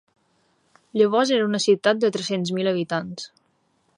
[1.01, 3.29] Llavors era una ciutat de tres-cents mil habitants.